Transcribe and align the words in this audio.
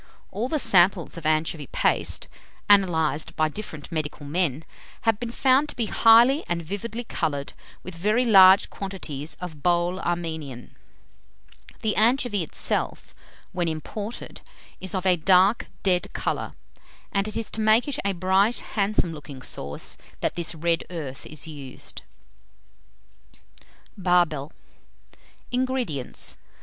All 0.31 0.49
the 0.49 0.57
samples 0.57 1.15
of 1.15 1.27
anchovy 1.27 1.67
paste, 1.67 2.27
analyzed 2.67 3.35
by 3.35 3.49
different 3.49 3.91
medical 3.91 4.25
men, 4.25 4.65
have 5.01 5.19
been 5.19 5.29
found 5.29 5.69
to 5.69 5.75
be 5.75 5.85
highly 5.85 6.43
and 6.49 6.63
vividly 6.63 7.03
coloured 7.03 7.53
with 7.83 7.93
very 7.93 8.25
large 8.25 8.71
quantities 8.71 9.35
of 9.39 9.61
bole 9.61 9.99
Armenian." 9.99 10.75
The 11.81 11.95
anchovy 11.95 12.41
itself, 12.41 13.13
when 13.51 13.67
imported, 13.67 14.41
is 14.79 14.95
of 14.95 15.05
a 15.05 15.17
dark 15.17 15.67
dead 15.83 16.11
colour, 16.13 16.55
and 17.11 17.27
it 17.27 17.37
is 17.37 17.51
to 17.51 17.61
make 17.61 17.87
it 17.87 17.99
a 18.03 18.13
bright 18.13 18.59
"handsome 18.73 19.13
looking 19.13 19.43
sauce" 19.43 19.97
that 20.19 20.33
this 20.33 20.55
red 20.55 20.83
earth 20.89 21.27
is 21.27 21.45
used. 21.47 22.01
BARBEL. 23.95 24.51
229. 25.51 25.61
INGREDIENTS. 25.61 26.37